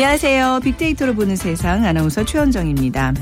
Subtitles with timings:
[0.00, 0.60] 안녕하세요.
[0.64, 3.12] 빅데이터로 보는 세상 아나운서 최현정입니다.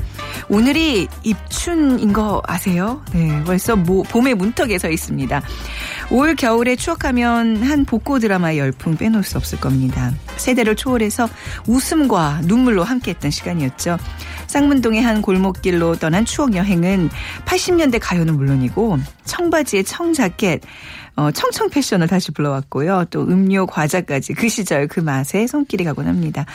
[0.47, 3.03] 오늘이 입춘인 거 아세요?
[3.11, 5.41] 네, 벌써 모, 봄의 문턱에 서 있습니다.
[6.09, 10.13] 올 겨울에 추억하면 한 복고 드라마의 열풍 빼놓을 수 없을 겁니다.
[10.37, 11.27] 세대를 초월해서
[11.67, 13.97] 웃음과 눈물로 함께했던 시간이었죠.
[14.47, 17.09] 쌍문동의 한 골목길로 떠난 추억 여행은
[17.45, 20.61] 80년대 가요는 물론이고 청바지에 청자켓,
[21.19, 23.05] 어, 청청 패션을 다시 불러왔고요.
[23.09, 26.45] 또 음료, 과자까지 그 시절 그 맛에 손길이 가곤 합니다.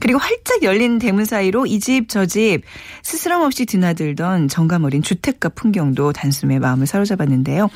[0.00, 2.62] 그리고 활짝 열린 대문 사이로 이 집 저 집
[3.02, 7.68] 스스럼 없이 드나들던 정감 어린 주택가 풍경도 단숨에 마음을 사로잡았는데요.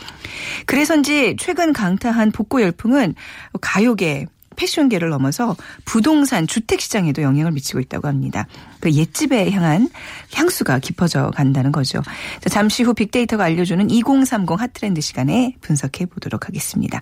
[0.65, 3.15] 그래서인지 최근 강타한 복고 열풍은
[3.61, 8.47] 가요계 패션계를 넘어서 부동산 주택 시장에도 영향을 미치고 있다고 합니다.
[8.81, 9.89] 그 옛집에 향한
[10.35, 12.03] 향수가 깊어져 간다는 거죠.
[12.41, 17.01] 자, 잠시 후 빅데이터가 알려주는 2030 핫트렌드 시간에 분석해 보도록 하겠습니다.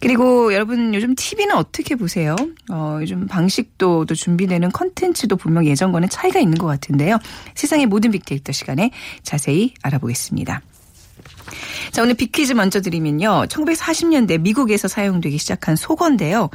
[0.00, 2.36] 그리고 여러분 요즘 TV는 어떻게 보세요?
[2.70, 7.18] 어, 요즘 방식도 또 준비되는 컨텐츠도 분명 예전과는 차이가 있는 것 같은데요.
[7.54, 8.90] 세상의 모든 빅데이터 시간에
[9.22, 10.60] 자세히 알아보겠습니다.
[11.92, 13.46] 자, 오늘 빅퀴즈 먼저 드리면요.
[13.48, 16.50] 1940년대 미국에서 사용되기 시작한 속어인데요.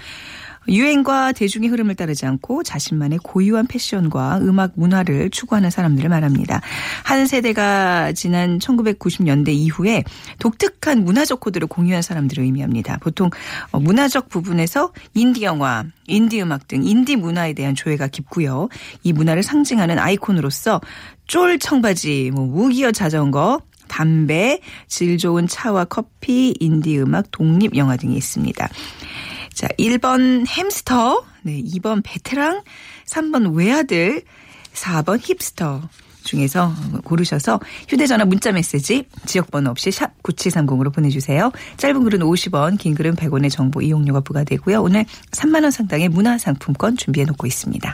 [0.68, 6.62] 유행과 대중의 흐름을 따르지 않고 자신만의 고유한 패션과 음악 문화를 추구하는 사람들을 말합니다.
[7.04, 10.04] 한 세대가 지난 1990년대 이후에
[10.40, 12.98] 독특한 문화적 코드를 공유한 사람들을 의미합니다.
[12.98, 13.32] 보통
[13.72, 18.70] 어, 문화적 부분에서 인디 영화, 인디 음악 등 인디 문화에 대한 조예가 깊고요.
[19.04, 20.82] 이 문화를 상징하는 아이콘으로서
[21.26, 28.16] 쫄 청바지, 뭐 무기어 자전거, 담배, 질 좋은 차와 커피, 인디 음악, 독립 영화 등이
[28.16, 28.70] 있습니다.
[29.54, 32.64] 자, 1번 햄스터, 네, 2번 베테랑,
[33.06, 34.24] 3번 외아들,
[34.74, 35.82] 4번 힙스터
[36.24, 37.60] 중에서 고르셔서
[37.90, 41.52] 휴대전화 문자 메시지 지역번호 없이 샵 9730으로 보내주세요.
[41.76, 44.82] 짧은 글은 50원, 긴 글은 100원의 정보 이용료가 부과되고요.
[44.82, 47.94] 오늘 3만 원 상당의 문화상품권 준비해 놓고 있습니다.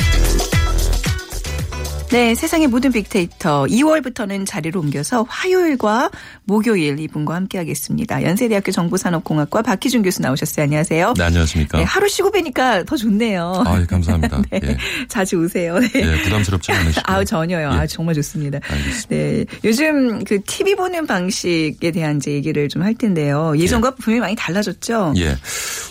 [2.11, 6.11] 네, 세상의 모든 빅데이터 2월부터는 자리를 옮겨서 화요일과
[6.43, 8.23] 목요일 이분과 함께하겠습니다.
[8.23, 10.65] 연세대학교 정보산업공학과 박희준 교수 나오셨어요.
[10.65, 11.13] 안녕하세요.
[11.17, 11.77] 네, 안녕하십니까.
[11.77, 13.63] 네, 하루 쉬고 뵈니까 더 좋네요.
[13.65, 14.41] 아, 예, 감사합니다.
[14.51, 14.77] 네, 예.
[15.07, 15.79] 자주 오세요.
[15.79, 15.87] 네.
[15.95, 17.01] 예, 부담스럽지 않으시고.
[17.09, 17.61] 아우 전혀요.
[17.61, 17.63] 예.
[17.65, 18.59] 아 정말 좋습니다.
[18.61, 19.07] 알겠습니다.
[19.09, 23.53] 네, 요즘 그 TV 보는 방식에 대한 이제 얘기를 좀 할 텐데요.
[23.57, 25.13] 예전과 분명히 많이 달라졌죠.
[25.17, 25.37] 예.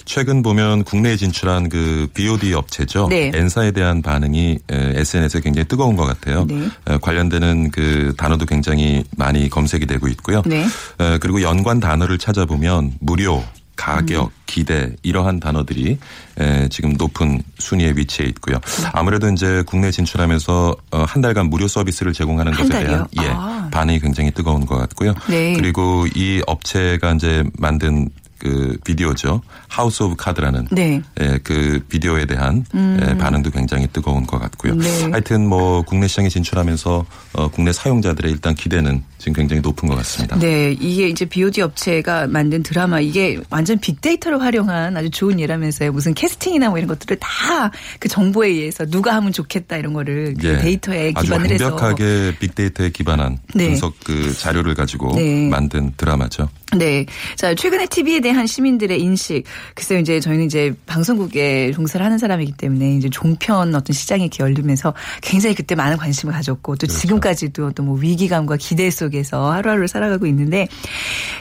[0.05, 3.07] 최근 보면 국내에 진출한 그 BOD 업체죠.
[3.09, 3.31] 네.
[3.33, 6.45] N사에 대한 반응이 에, SNS에 굉장히 뜨거운 것 같아요.
[6.47, 6.69] 네.
[6.89, 10.43] 에, 관련되는 그 단어도 굉장히 많이 검색이 되고 있고요.
[10.47, 10.67] 네.
[11.01, 13.43] 에, 그리고 연관 단어를 찾아보면 무료,
[13.77, 14.31] 가격, 음.
[14.45, 15.97] 기대 이러한 단어들이
[16.39, 18.59] 에, 지금 높은 순위에 위치해 있고요.
[18.93, 23.07] 아무래도 이제 국내 진출하면서 어, 한 달간 무료 서비스를 제공하는 한 것에 대한?
[23.23, 23.69] 예, 아.
[23.73, 25.15] 반응이 굉장히 뜨거운 것 같고요.
[25.31, 25.55] 네.
[25.55, 28.11] 그리고 이 업체가 이제 만든
[28.41, 29.43] 그 비디오죠.
[29.69, 31.01] House of Cards라는 네.
[31.21, 34.75] 예, 그 비디오에 대한 예, 반응도 굉장히 뜨거운 것 같고요.
[34.75, 35.03] 네.
[35.11, 40.39] 하여튼 뭐 국내 시장에 진출하면서 어, 국내 사용자들의 일단 기대는 지금 굉장히 높은 것 같습니다.
[40.39, 45.93] 네, 이게 이제 VOD 업체가 만든 드라마 이게 완전 빅데이터를 활용한 아주 좋은 예라면서요.
[45.93, 50.49] 무슨 캐스팅이나 뭐 이런 것들을 다 그 정보에 의해서 누가 하면 좋겠다 이런 거를 그
[50.49, 53.69] 예, 데이터에 기반을 해서 완벽하게 빅데이터에 기반한 네.
[53.69, 55.49] 분석 그 자료를 가지고 네.
[55.49, 56.49] 만든 드라마죠.
[56.77, 57.05] 네.
[57.37, 59.45] 자, 최근에 TV에 대한 시민들의 인식.
[59.75, 64.95] 글쎄요, 이제 저희는 이제 방송국에 종사를 하는 사람이기 때문에 이제 종편 어떤 시장이 이렇게 열리면서
[65.21, 66.99] 굉장히 그때 많은 관심을 가졌고 또 그렇죠.
[67.01, 70.69] 지금까지도 또 뭐 위기감과 기대 속 에서 하루하루를 살아가고 있는데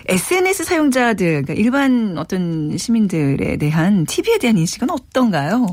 [0.07, 5.68] SNS 사용자들, 그러니까 일반 어떤 시민들에 대한 TV에 대한 인식은 어떤가요?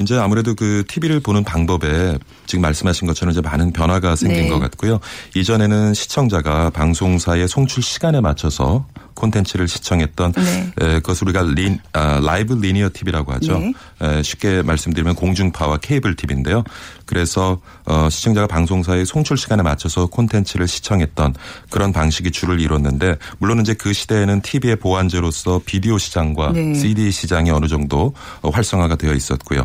[0.00, 4.48] 이제 아무래도 그 TV를 보는 방법에 지금 말씀하신 것처럼 이제 많은 변화가 생긴 네.
[4.48, 5.00] 것 같고요.
[5.34, 10.72] 이전에는 시청자가 방송사의 송출 시간에 맞춰서 콘텐츠를 시청했던 네.
[10.80, 13.58] 에, 그것을 우리가 린, 아, 라이브 리니어 TV라고 하죠.
[13.58, 13.72] 네.
[14.02, 16.64] 에, 쉽게 말씀드리면 공중파와 케이블 TV인데요.
[17.06, 21.34] 그래서 어, 시청자가 방송사의 송출 시간에 맞춰서 콘텐츠를 시청했던
[21.70, 26.74] 그런 방식이 주를 이뤘는데 물론 이제 그 시대에는 TV의 보완제로서 비디오 시장과 네.
[26.74, 29.64] CD 시장이 어느 정도 어, 활성화가 되어 있었고요.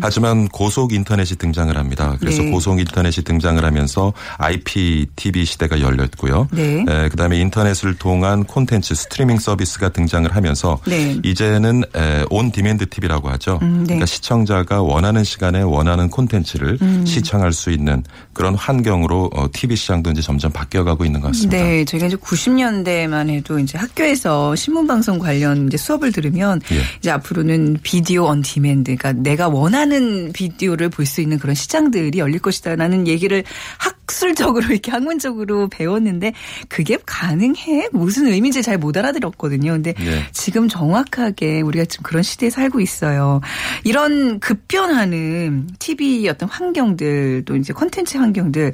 [0.00, 2.16] 하지만 고속 인터넷이 등장을 합니다.
[2.20, 2.46] 그래서 음.
[2.46, 2.52] 네.
[2.52, 6.48] 고속 인터넷이 등장을 하면서 IPTV 시대가 열렸고요.
[6.52, 6.84] 네.
[6.88, 11.18] 에, 그다음에 인터넷을 통한 콘텐츠 스트리밍 서비스가 등장을 하면서 네.
[11.24, 13.58] 이제는 에, on demand TV라고 하죠.
[13.62, 13.86] 음, 네.
[13.86, 17.04] 그러니까 시청자가 원하는 시간에 원하는 콘텐츠를 음.
[17.04, 21.56] 시청할 수 있는 그런 환경으로 어, TV 시장도 이제 점점 바뀌어가고 있는 것 같습니다.
[21.56, 26.80] 네, 저희가 이제 90년대만 해도 이제 학교에서 신문 방송 관련 이제 수업을 들으면 예.
[26.98, 32.38] 이제 앞으로는 video on demand, 그러니까 내가 원하는 비디오를 볼 수 있는 그런 시장들이 열릴
[32.38, 33.42] 것이다라는 얘기를
[33.78, 36.32] 학술적으로 이렇게 학문적으로 배웠는데
[36.68, 37.88] 그게 가능해?
[37.92, 39.72] 무슨 의미인지 잘못 알아들었거든요.
[39.72, 40.24] 근데 네.
[40.32, 43.40] 지금 정확하게 우리가 지금 그런 시대에 살고 있어요.
[43.84, 48.72] 이런 급변하는 TV 어떤 환경들 또 이제 콘텐츠 환경들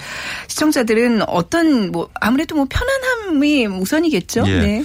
[0.48, 4.44] 시청자들은 어떤 뭐 아무래도 뭐 편안함이 우선이겠죠.
[4.46, 4.58] 예.
[4.60, 4.84] 네.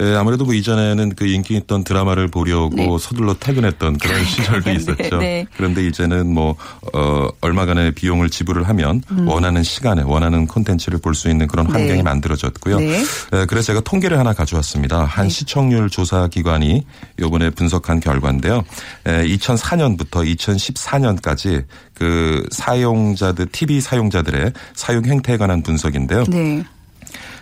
[0.00, 2.88] 예, 아무래도 뭐 이전에는 그 인기 있던 드라마를 보려고 네.
[3.00, 5.18] 서둘러 퇴근했던 그런 시절도 네, 있었죠.
[5.18, 5.46] 네.
[5.56, 6.56] 그런데 이제는 뭐,
[6.92, 11.96] 어, 얼마간의 비용을 지불을 하면 원하는 시간에 원하는 콘텐츠를 볼 수 있는 그런 환경이 음.
[11.96, 12.02] 네.
[12.02, 12.78] 만들어졌고요.
[12.80, 13.02] 네.
[13.34, 15.04] 예, 그래서 제가 통계를 하나 가져왔습니다.
[15.04, 16.84] 한 시청률 조사 기관이
[17.20, 18.64] 요번에 분석한 결과인데요.
[19.04, 21.64] 2004년부터 2014년까지
[21.94, 26.24] 그 사용자들, TV 사용자들의 사용 행태에 관한 분석인데요.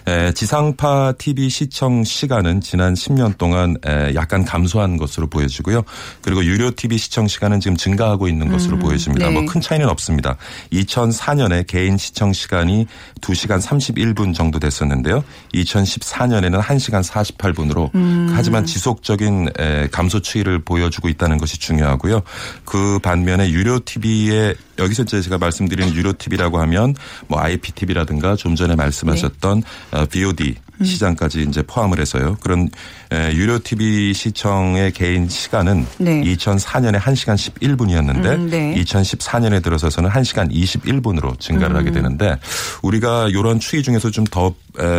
[0.04, 0.12] 네.
[0.12, 5.82] 에, 지상파 TV 시청 시간은 지난 10년 동안 에, 약간 감소한 것으로 보여지고요.
[6.22, 9.28] 그리고 유료 TV 시청 시간은 지금 증가하고 있는 것으로 보여집니다.
[9.28, 9.32] 네.
[9.32, 10.36] 뭐큰 차이는 없습니다.
[10.72, 12.86] 2004년에 개인 시청 시간이
[13.20, 15.22] 2시간 31분 정도 됐었는데요.
[15.54, 17.90] 2014년에는 1시간 48분으로
[18.34, 22.22] 하지만 지속적인 에, 감소 추이를 보여주고 있다는 것이 중요하고요.
[22.64, 26.94] 그 반면에 유료 TV의 여기서 제가 말씀드리는 유료 TV라고 하면
[27.28, 32.36] 뭐 IPTV라든가 좀 전에 말씀하셨던 어, VOD 시장까지 이제 포함을 해서요.
[32.40, 32.68] 그런
[33.12, 36.22] 에, 유료 TV 시청의 개인 시간은 네.
[36.22, 38.74] 2004년에 1시간 11분이었는데 음, 네.
[38.82, 41.80] 2014년에 들어서서는 1시간 21분으로 증가를 음.
[41.80, 42.36] 하게 되는데
[42.82, 44.54] 우리가 이런 추이 중에서 좀 더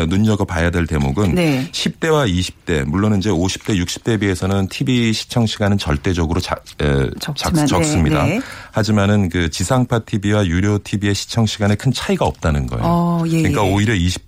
[0.07, 1.67] 눈여겨 봐야 될 대목은 네.
[1.71, 7.83] 10대와 20대 물론 이제 50대 60대에 비해서는 TV 시청 시간은 절대적으로 자, 에, 적지만, 작,
[7.83, 8.41] 습니다 네, 네.
[8.71, 12.83] 하지만은 그 지상파 TV와 유료 TV의 시청 시간에 큰 차이가 없다는 거예요.
[12.85, 13.73] 어, 예, 그러니까 예.
[13.73, 14.21] 오히려 20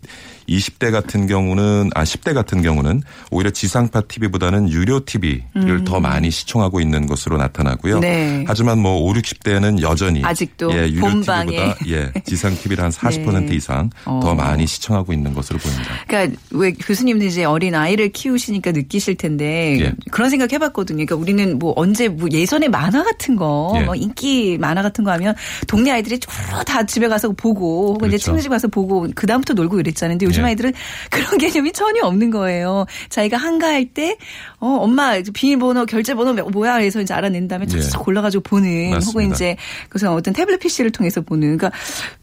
[0.47, 3.01] 20대 같은 경우는 아 10대 같은 경우는
[3.31, 7.95] 오히려 지상파 TV보다는 유료 TV를 더 많이 시청하고 있는 것으로 나타나고요.
[7.95, 8.01] 음.
[8.01, 8.43] 네.
[8.47, 11.51] 하지만 뭐 5, 60대는 여전히 아직도 예, 유료 본방에.
[11.51, 13.55] TV보다 예, 지상 TV를 한 40% 네.
[13.55, 14.19] 이상 어.
[14.21, 15.89] 더 많이 시청하고 있는 것으로 보입니다.
[16.07, 19.93] 그러니까 왜 교수님도 이제 어린 아이를 키우시니까 느끼실 텐데 예.
[20.11, 21.05] 그런 생각 해봤거든요.
[21.05, 23.81] 그러니까 우리는 뭐 언제 뭐 예전에 만화 같은 거, 예.
[23.83, 25.35] 뭐 인기 만화 같은 거 하면
[25.67, 28.25] 동네 아이들이 쭉다 집에 가서 보고 혹은 이제 그렇죠.
[28.25, 30.17] 친구 집 가서 보고 그 다음부터 놀고 이랬잖아요.
[30.17, 30.47] 근데 요즘 예.
[30.49, 30.73] 아이들은
[31.09, 32.85] 그런 개념이 전혀 없는 거예요.
[33.09, 34.17] 자기가 한가할 때
[34.59, 37.79] 어, 엄마 비밀번호 결제번호 뭐야 해서 이제 알아낸 다음에 예.
[37.81, 39.35] 쫙 골라가지고 보는 혹은 맞습니다.
[39.35, 39.57] 이제
[39.89, 41.71] 그래서 어떤 태블릿 PC를 통해서 보는 그러니까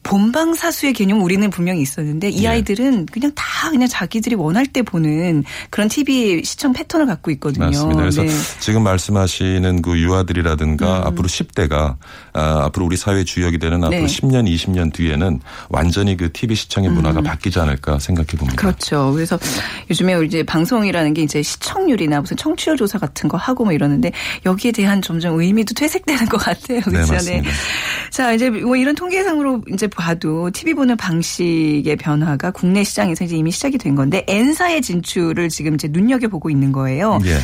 [0.03, 2.49] 본방사수의 개념 우리는 분명히 있었는데 이 예.
[2.49, 7.67] 아이들은 그냥 다 그냥 자기들이 원할 때 보는 그런 TV 시청 패턴을 갖고 있거든요.
[7.67, 8.01] 맞습니다.
[8.01, 8.31] 그래서 네.
[8.61, 11.07] 지금 말씀하시는 그 유아들이라든가 음.
[11.07, 11.97] 앞으로 10대가
[12.33, 14.07] 아, 앞으로 우리 사회 주역이 되는 앞으로 네.
[14.07, 18.55] 10년, 20년 뒤에는 완전히 그 TV 시청의 문화가 바뀌지 않을까 생각해 봅니다.
[18.55, 18.57] 음.
[18.57, 19.13] 그렇죠.
[19.15, 19.39] 그래서
[19.91, 24.13] 요즘에 이제 방송이라는 게 이제 시청률이나 무슨 청취율 조사 같은 거 하고 뭐 이러는데
[24.45, 26.81] 여기에 대한 점점 의미도 퇴색되는 것 같아요.
[26.83, 27.13] 그렇죠.
[27.15, 27.51] 맞습니다.
[28.11, 33.51] 자, 이제 뭐 이런 통계상으로 이제 봐도 TV 보는 방식의 변화가 국내 시장에서 이제 이미
[33.51, 37.19] 시작이 된 건데 N사의 진출을 지금 이제 눈여겨 보고 있는 거예요.
[37.25, 37.39] 예.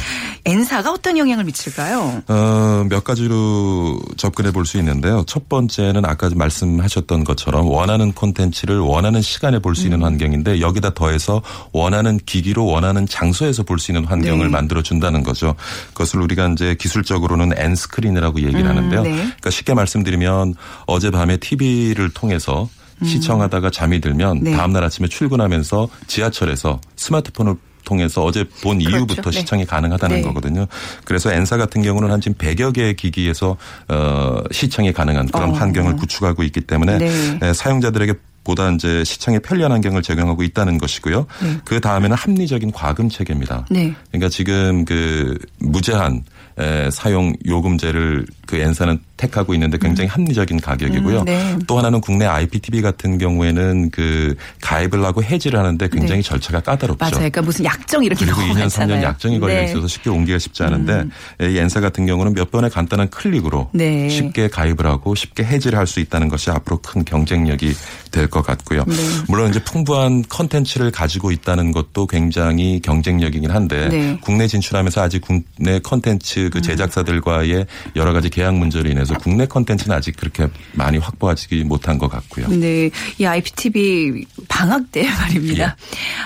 [0.44, 2.22] N사가 어떤 영향을 미칠까요?
[2.28, 5.24] 어, 몇 가지로 접근해 볼 수 있는데요.
[5.26, 11.42] 첫 번째는 아까 말씀하셨던 것처럼 원하는 콘텐츠를 원하는 시간에 볼 수 있는 환경인데 여기다 더해서
[11.72, 14.52] 원하는 기기로 원하는 장소에서 볼 수 있는 환경을 네.
[14.52, 15.54] 만들어 준다는 거죠.
[15.92, 19.02] 그것을 우리가 이제 기술적으로는 N screen이라고 얘기를 음, 하는데요.
[19.02, 19.10] 네.
[19.12, 20.54] 그러니까 쉽게 말씀드리면
[20.86, 22.68] 어젯밤에 TV를 통해서
[23.04, 24.42] 시청하다가 잠이 들면 음.
[24.44, 24.56] 네.
[24.56, 27.54] 다음날 아침에 출근하면서 지하철에서 스마트폰을
[27.88, 29.30] 통해서 어제 본 이후부터 그렇죠.
[29.30, 29.40] 네.
[29.40, 30.22] 시청이 가능하다는 네.
[30.22, 30.66] 거거든요.
[31.04, 33.56] 그래서 N사 같은 경우는 한 지금 100여 개의 기기에서
[33.88, 35.52] 어 시청이 가능한 그런 어.
[35.54, 37.38] 환경을 구축하고 있기 때문에 네.
[37.42, 38.12] 에, 사용자들에게
[38.44, 41.26] 보다 이제 시청에 편리한 환경을 제공하고 있다는 것이고요.
[41.64, 43.66] 그 다음에는 합리적인 과금 체계입니다.
[43.70, 43.94] 네.
[44.10, 46.24] 그러니까 지금 그 무제한
[46.58, 51.18] 에, 사용 요금제를 그 N사는 택하고 있는데 굉장히 합리적인 가격이고요.
[51.20, 51.56] 음, 네.
[51.66, 56.28] 또 하나는 국내 IPTV 같은 경우에는 그 가입을 하고 해지를 하는데 굉장히 네.
[56.28, 56.98] 절차가 까다롭죠.
[57.04, 57.16] 맞아요.
[57.16, 59.00] 그러니까 무슨 약정 이렇게 그리고 너무 2년, 많잖아요.
[59.00, 59.64] 3년 약정이 걸려 네.
[59.64, 61.04] 있어서 쉽게 옮기기가 쉽지 않은데
[61.42, 64.08] 이 N사 같은 경우는 몇 번의 간단한 클릭으로 네.
[64.08, 67.74] 쉽게 가입을 하고 쉽게 해지를 할 수 있다는 것이 앞으로 큰 경쟁력이
[68.12, 68.84] 될 것 같고요.
[68.86, 68.94] 네.
[69.26, 73.96] 물론 이제 풍부한 컨텐츠를 가지고 있다는 것도 굉장히 경쟁력이긴 한데 네.
[74.10, 74.18] 음.
[74.20, 80.16] 국내 진출하면서 아직 국내 컨텐츠 그 제작사들과의 여러 가지 계약 문제로 인해서 국내 컨텐츠는 아직
[80.16, 82.48] 그렇게 많이 확보하지 못한 것 같고요.
[82.48, 85.64] 네, 이 IPTV 방학 때 말입니다.
[85.64, 85.74] 예.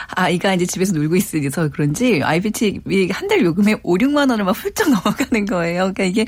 [0.09, 4.89] 아이가 이제 집에서 놀고 있어서 그런지 IPTV 한 달 요금에 5, 6만 원을 막 훌쩍
[4.91, 5.93] 넘어가는 거예요.
[5.95, 6.27] 그러니까 이게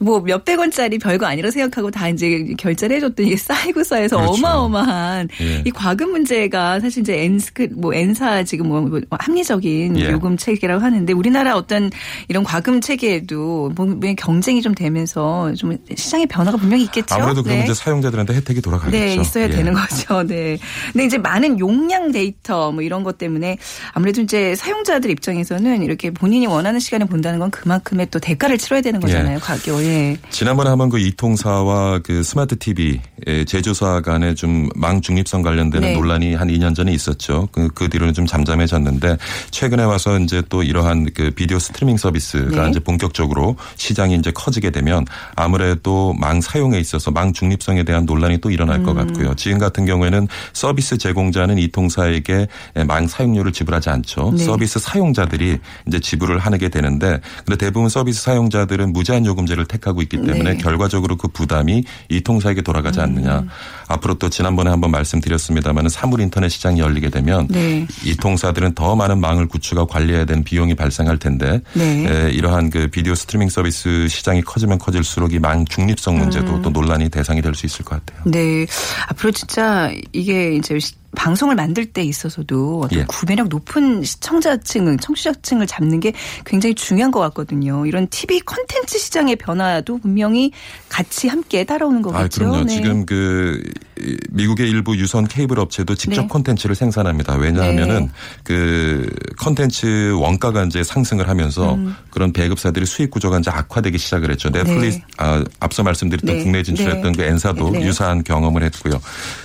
[0.00, 4.32] 뭐 몇백 원짜리 별거 아니라 생각하고 다 이제 결제를 해줬더니 이게 쌓이고 쌓여서 그렇죠.
[4.32, 5.62] 어마어마한 예.
[5.66, 10.10] 이 과금 문제가 사실 이제 엔스 뭐 엔사 지금 뭐, 뭐 합리적인 예.
[10.10, 11.90] 요금 체계라고 하는데 우리나라 어떤
[12.28, 17.16] 이런 과금 체계에도 분명히 경쟁이 좀 되면서 좀 시장의 변화가 분명히 있겠죠.
[17.16, 17.70] 아무래도 그러면 네.
[17.70, 18.96] 이제 사용자들한테 혜택이 돌아가겠죠.
[18.96, 19.48] 네, 있어야 예.
[19.50, 20.22] 되는 거죠.
[20.22, 20.58] 네.
[20.92, 23.58] 근데 이제 많은 용량 데이터 뭐 이런 것 때문에
[23.92, 28.98] 아무래도 이제 사용자들 입장에서는 이렇게 본인이 원하는 시간에 본다는 건 그만큼의 또 대가를 치러야 되는
[29.00, 29.38] 거잖아요.
[29.40, 29.89] 가격.
[29.90, 30.16] 예.
[30.30, 33.00] 지난번에 한번 그 이통사와 그 스마트 TV
[33.46, 35.94] 제조사 간에 좀 망 중립성 관련되는 네.
[35.94, 37.48] 논란이 한 2년 전에 있었죠.
[37.50, 39.16] 그, 그 뒤로는 좀 잠잠해졌는데
[39.50, 42.70] 최근에 와서 이제 또 이러한 그 비디오 스트리밍 서비스가 네.
[42.70, 45.04] 이제 본격적으로 시장이 이제 커지게 되면
[45.34, 48.96] 아무래도 망 사용에 있어서 망 중립성에 대한 논란이 또 일어날 것 음.
[48.96, 49.34] 같고요.
[49.34, 52.46] 지금 같은 경우에는 서비스 제공자는 이통사에게
[52.86, 54.34] 망 사용료를 지불하지 않죠.
[54.36, 54.44] 네.
[54.44, 60.16] 서비스 사용자들이 이제 지불을 하게 되는데 근데 대부분 서비스 사용자들은 무제한 요금제를 택 하고 있기
[60.18, 60.56] 때문에 네.
[60.56, 63.40] 결과적으로 그 부담이 이통사에게 돌아가지 않느냐.
[63.40, 63.48] 음.
[63.88, 67.86] 앞으로 또 지난번에 한번 말씀드렸습니다마는 사물 인터넷 시장이 열리게 되면 네.
[68.04, 72.06] 이통사들은 더 많은 망을 구축하고 관리해야 되는 비용이 발생할 텐데 네.
[72.08, 76.62] 에, 이러한 그 비디오 스트리밍 서비스 시장이 커지면 커질수록 이 망 중립성 문제도 음.
[76.62, 78.22] 또 논란이 대상이 될 수 있을 것 같아요.
[78.26, 78.66] 네.
[79.08, 83.04] 앞으로 진짜 이게 이제 시- 방송을 만들 때 있어서도 어떤 예.
[83.04, 86.12] 구매력 높은 시청자층, 청취자층을 잡는 게
[86.44, 87.84] 굉장히 중요한 것 같거든요.
[87.86, 90.52] 이런 TV 콘텐츠 시장의 변화도 분명히
[90.88, 92.40] 같이 함께 따라오는 아, 거겠죠.
[92.40, 92.64] 그럼요.
[92.64, 92.74] 네.
[92.74, 93.89] 지금 그 이,
[94.30, 96.28] 미국의 일부 유선 케이블 업체도 직접 네.
[96.28, 97.34] 콘텐츠를 생산합니다.
[97.36, 98.10] 왜냐하면은 네.
[98.44, 101.94] 그 콘텐츠 원가가 이제 상승을 하면서 음.
[102.10, 104.50] 그런 배급사들이 수익 구조가 이제 악화되기 시작을 했죠.
[104.50, 105.04] 넷플릭스 네.
[105.18, 106.42] 아, 앞서 말씀드렸던 네.
[106.42, 107.16] 국내 진출했던 네.
[107.16, 107.82] 그 엔사도 네.
[107.84, 109.00] 유사한 경험을 했고요.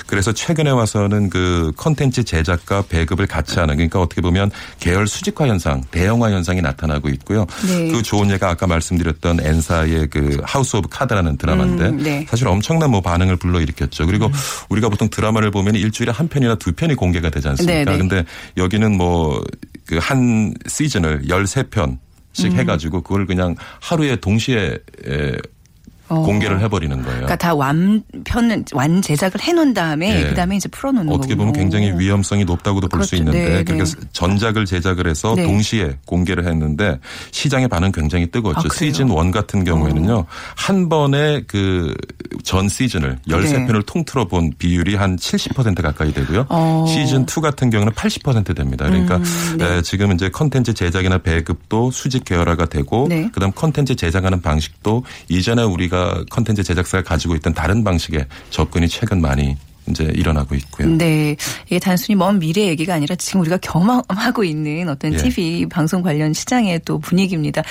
[0.08, 5.82] 그래서 최근에 와서는 그 콘텐츠 제작과 배급을 같이 하는 그러니까 어떻게 보면 계열 수직화 현상,
[5.92, 7.46] 대형화 현상이 나타나고 있고요.
[7.68, 7.92] 네.
[7.92, 12.26] 그 좋은 예가 아까 말씀드렸던 N사의 그 House of Card라는 드라마인데 음, 네.
[12.30, 14.06] 사실 엄청난 뭐 반응을 불러일으켰죠.
[14.06, 14.30] 그리고
[14.70, 17.86] 우리가 보통 드라마를 보면 일주일에 한 편이나 두 편이 공개가 되지 않습니까?
[17.86, 17.98] 네네.
[17.98, 18.26] 근데
[18.58, 19.42] 여기는 뭐
[19.86, 21.98] 그 한 시즌을 13편
[22.34, 22.58] 씩 음.
[22.58, 25.32] 해가지고 그걸 그냥 하루에 동시에 에,
[26.08, 26.22] 어.
[26.22, 27.16] 공개를 해버리는 거예요.
[27.16, 30.30] 그러니까 다 완편 완 제작을 해놓은 다음에 예.
[30.30, 31.18] 그다음에 이제 풀어놓는 거고.
[31.18, 33.16] 어떻게 보면 굉장히 위험성이 높다고도 볼수 그렇죠.
[33.18, 34.08] 있는데 네, 그렇게 네.
[34.14, 35.44] 전작을 제작을 해서 네.
[35.46, 37.00] 동시에 공개를 했는데
[37.32, 38.68] 시장의 반응 굉장히 뜨거웠죠.
[38.70, 38.74] 아?
[38.74, 40.26] 시즌 1 같은 경우에는요.
[40.56, 41.94] 한 번에 그
[42.44, 43.80] 전 시즌을 13편을 네.
[43.86, 46.46] 통틀어 본 비율이 한 70% 가까이 되고요.
[46.50, 46.86] 어.
[46.88, 48.86] 시즌 2 같은 경우는 80% 됩니다.
[48.86, 49.78] 그러니까 음, 네.
[49.78, 53.30] 에, 지금 이제 컨텐츠 제작이나 배급도 수직 계열화가 되고 네.
[53.34, 55.95] 그다음 컨텐츠 제작하는 방식도 이전에 우리가
[56.30, 59.58] 컨텐츠 제작사가 가지고 있던 다른 방식의 접근이 최근 많이
[59.90, 60.88] 이제 일어나고 있고요.
[60.90, 61.36] 네.
[61.68, 65.18] 이게 단순히 먼 미래 얘기가 아니라 지금 우리가 경험하고 있는 어떤 예.
[65.18, 67.62] TV 방송 관련 시장의 또 분위기입니다.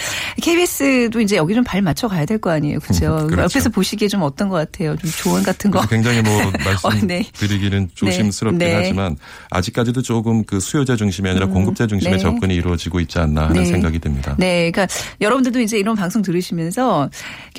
[0.43, 2.79] KBS도 이제 여기 좀 발 맞춰 가야 될 거 아니에요.
[2.81, 3.27] 그렇죠?
[3.27, 3.43] 그렇죠.
[3.43, 4.97] 옆에서 보시기에 좀 어떤 것 같아요.
[4.97, 5.81] 좀 조언 같은 거.
[5.87, 6.33] 굉장히 뭐
[6.85, 7.25] 어, 네.
[7.25, 8.75] 말씀드리기는 조심스럽긴 네.
[8.75, 9.17] 하지만
[9.51, 12.23] 아직까지도 조금 그 수요자 중심이 아니라 공급자 중심의 네.
[12.23, 13.65] 접근이 이루어지고 있지 않나 하는 네.
[13.65, 14.35] 생각이 듭니다.
[14.39, 14.87] 네, 그러니까
[15.21, 17.09] 여러분들도 이제 이런 방송 들으시면서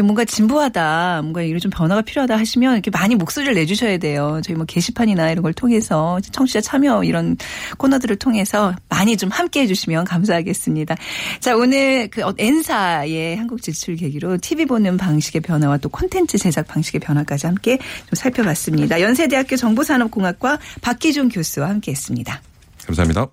[0.01, 4.39] 뭔가 진부하다, 뭔가 이런 좀 변화가 필요하다 하시면 이렇게 많이 목소리를 내주셔야 돼요.
[4.45, 7.35] 저희 뭐 게시판이나 이런 걸 통해서 청취자 참여 이런
[7.77, 10.95] 코너들을 통해서 많이 좀 함께 해주시면 감사하겠습니다.
[11.39, 17.01] 자, 오늘 그 N사의 한국 진출 계기로 TV 보는 방식의 변화와 또 콘텐츠 제작 방식의
[17.01, 19.01] 변화까지 함께 좀 살펴봤습니다.
[19.01, 22.41] 연세대학교 정보산업공학과 박기준 교수와 함께 했습니다.
[22.85, 23.27] 감사합니다.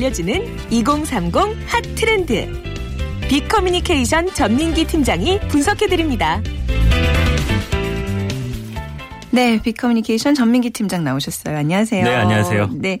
[0.00, 1.34] 알려주는 2030
[1.66, 2.48] 핫 트렌드.
[3.28, 6.42] 빅커뮤니케이션 전민기 팀장이 분석해드립니다.
[9.30, 11.58] 네, 빅커뮤니케이션 전민기 팀장 나오셨어요.
[11.58, 12.02] 안녕하세요.
[12.02, 12.70] 네, 안녕하세요.
[12.72, 12.98] 네.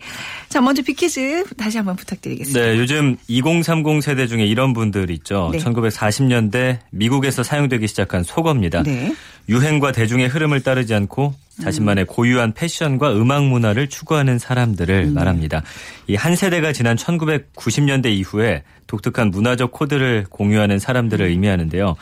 [0.50, 2.60] 자, 먼저 빅퀴즈 다시 한번 부탁드리겠습니다.
[2.60, 5.48] 네, 요즘 2030 세대 중에 이런 분들 있죠.
[5.52, 5.58] 네.
[5.58, 8.82] 1940년대 미국에서 사용되기 시작한 속어입니다.
[8.82, 9.14] 네.
[9.48, 15.14] 유행과 대중의 흐름을 따르지 않고 자신만의 고유한 패션과 음악 문화를 추구하는 사람들을 음.
[15.14, 15.62] 말합니다.
[16.08, 21.30] 이 한 세대가 지난 1990년대 이후에 독특한 문화적 코드를 공유하는 사람들을 음.
[21.30, 21.96] 의미하는데요.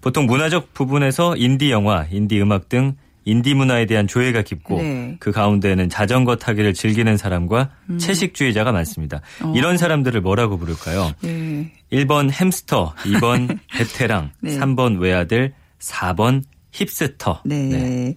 [0.00, 2.94] 보통 문화적 부분에서 인디 영화, 인디 음악 등
[3.24, 5.16] 인디 문화에 대한 조예가 깊고 네.
[5.18, 7.98] 그 가운데는 자전거 타기를 즐기는 사람과 음.
[7.98, 9.22] 채식주의자가 많습니다.
[9.42, 9.52] 어.
[9.56, 11.10] 이런 사람들을 뭐라고 부를까요?
[11.22, 11.72] 네.
[11.90, 14.58] 1번 햄스터, 2번 베테랑, 네.
[14.58, 16.42] 3번 외아들, 4번
[16.74, 17.40] 힙스터.
[17.44, 18.14] 네.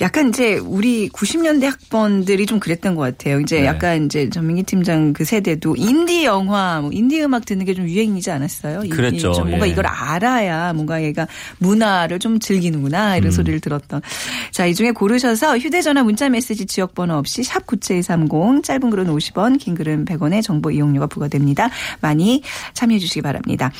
[0.00, 3.40] 약간 이제 우리 90년대 학번들이 좀 그랬던 것 같아요.
[3.40, 3.66] 이제 네.
[3.66, 8.30] 약간 이제 전민기 팀장 그 세대도 인디 영화, 뭐 인디 음악 듣는 게 좀 유행이지
[8.30, 8.82] 않았어요?
[8.84, 9.30] 이- 그랬죠.
[9.30, 9.70] 이- 좀 뭔가 예.
[9.70, 11.26] 이걸 알아야 뭔가 얘가
[11.58, 13.30] 문화를 좀 즐기는구나 이런 음.
[13.30, 14.02] 소리를 들었던.
[14.50, 20.04] 자, 이 중에 고르셔서 휴대전화 문자 메시지 지역번호 없이 샵9730 짧은 글은 50원, 긴 글은
[20.04, 21.70] 100원의 정보 이용료가 부과됩니다.
[22.00, 22.42] 많이
[22.74, 23.70] 참여해 주시기 바랍니다.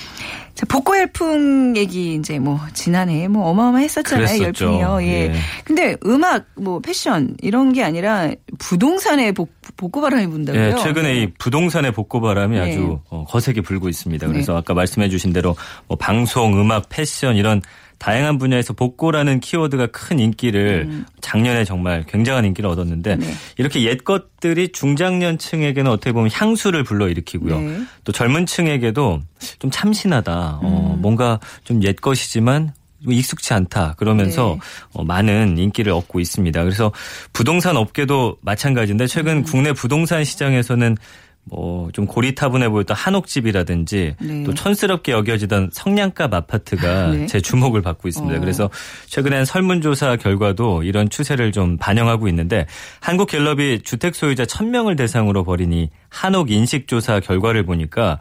[0.55, 4.27] 자, 복고 열풍 얘기 이제 뭐 지난해 뭐 어마어마했었잖아요.
[4.27, 4.65] 그랬었죠.
[4.65, 5.03] 열풍이요.
[5.03, 5.07] 예.
[5.07, 5.35] 예.
[5.65, 10.63] 근데 음악, 뭐 패션 이런 게 아니라 부동산에 복, 복고 바람이 분다고요.
[10.63, 12.71] 예, 최근에 이 부동산의 복고 바람이 네.
[12.71, 14.27] 아주 어, 거세게 불고 있습니다.
[14.27, 15.57] 그래서 아까 말씀해 주신 대로
[15.89, 17.63] 뭐 방송, 음악, 패션 이런
[18.03, 23.21] 다양한 분야에서 복고라는 키워드가 큰 인기를 작년에 정말 굉장한 인기를 얻었는데 음.
[23.21, 23.33] 네.
[23.59, 27.61] 이렇게 옛 것들이 중장년층에게는 어떻게 보면 향수를 불러일으키고요.
[27.61, 27.79] 네.
[28.03, 29.21] 또 젊은 층에게도
[29.61, 30.59] 좀 참신하다.
[30.63, 31.01] 어, 음.
[31.01, 32.73] 뭔가 좀 옛 것이지만
[33.07, 33.95] 익숙치 않다.
[33.99, 34.67] 그러면서 네.
[34.95, 36.63] 어, 많은 인기를 얻고 있습니다.
[36.65, 36.91] 그래서
[37.33, 39.43] 부동산 업계도 마찬가지인데 최근 음.
[39.45, 40.97] 국내 부동산 시장에서는
[41.45, 44.43] 뭐 좀 고리타분해 보였던 한옥집이라든지 네.
[44.45, 47.27] 또 촌스럽게 여겨지던 성냥갑 아파트가 네.
[47.27, 48.37] 제 주목을 받고 있습니다.
[48.37, 48.41] 어.
[48.41, 48.71] 그래서
[49.07, 52.67] 최근엔 설문조사 결과도 이런 추세를 좀 반영하고 있는데
[53.01, 58.19] 한국갤럽이 주택 소유자 1000명을 대상으로 벌인 이 한옥 인식조사 결과를 보니까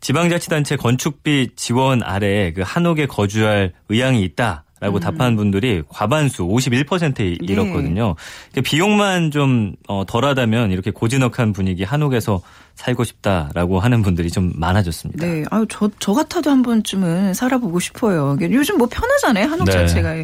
[0.00, 4.64] 지방자치단체 건축비 지원 아래에 그 한옥에 거주할 의향이 있다.
[4.80, 7.36] 라고 답한 분들이 과반수 51%에 네.
[7.40, 8.16] 이뤘거든요.
[8.50, 12.42] 그러니까 비용만 좀 어, 덜하다면 이렇게 고즈넉한 분위기 한옥에서
[12.74, 15.24] 살고 싶다라고 하는 분들이 좀 많아졌습니다.
[15.24, 18.36] 네, 아유 저 저 같아도 한 번쯤은 살아보고 싶어요.
[18.40, 19.72] 요즘 뭐 편하잖아요 한옥 네.
[19.72, 20.14] 자체가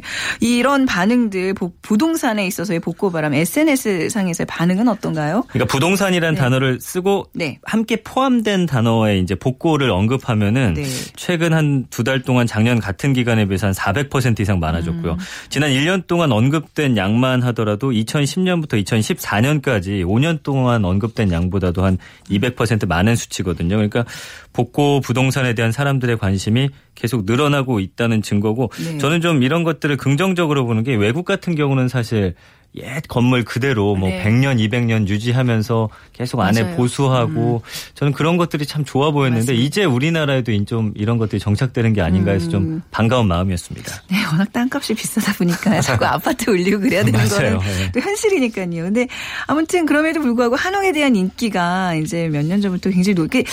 [0.41, 5.45] 이런 반응들 보- 부동산에 있어서의 복고바람 SNS 상에서의 반응은 어떤가요?
[5.49, 6.41] 그러니까 부동산이라는 네.
[6.41, 7.59] 단어를 쓰고 네.
[7.63, 10.85] 함께 포함된 단어에 이제 복고를 언급하면은 네.
[11.17, 15.13] 최근 한 두 달 동안 작년 같은 기간에 비해서 한 400% 이상 많아졌고요.
[15.13, 15.19] 음.
[15.51, 21.99] 지난 1년 동안 언급된 양만 하더라도 2010년부터 2014년까지 5년 동안 언급된 양보다도 한
[22.41, 23.77] 200% 많은 수치거든요.
[23.77, 24.05] 그러니까
[24.53, 28.99] 복고 부동산에 대한 사람들의 관심이 계속 늘어나고 있다는 증거고 네.
[28.99, 32.35] 저는 좀 이런 것들을 긍정적으로 보는 게 외국 같은 경우는 사실
[32.77, 34.23] 옛 건물 그대로 뭐 네.
[34.25, 36.75] 100년, 200년 유지하면서 계속 안에 맞아요.
[36.75, 36.77] 음.
[36.77, 37.63] 보수하고
[37.95, 39.65] 저는 그런 것들이 참 좋아 보였는데 맞습니다.
[39.67, 42.51] 이제 우리나라에도 좀 이런 것들이 정착되는 게 아닌가 해서 음.
[42.51, 44.03] 좀 반가운 마음이었습니다.
[44.11, 47.19] 네, 워낙 땅값이 비싸다 보니까 자꾸 아파트 올리고 그래야 되는.
[47.29, 47.91] 거는 네.
[47.93, 48.85] 또 현실이니까요.
[48.85, 49.09] 근데
[49.49, 53.45] 아무튼 그럼에도 불구하고 한옥에 대한 인기가 이제 몇 년 전부터 굉장히 높게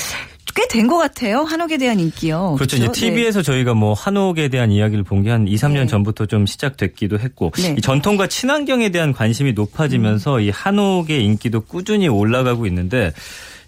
[0.56, 1.42] 꽤 된 것 같아요.
[1.42, 2.56] 한옥에 대한 인기요.
[2.58, 2.76] 그렇죠.
[2.78, 3.02] 이제 그렇죠?
[3.02, 3.10] 네.
[3.12, 5.86] TV에서 저희가 뭐 한옥에 대한 이야기를 본 게 한 2, 3년 네.
[5.88, 7.76] 전부터 좀 시작됐기도 했고 네.
[7.78, 13.12] 이 전통과 친환경에 대한 관심이 높아지면서 이 한옥의 인기도 꾸준히 올라가고 있는데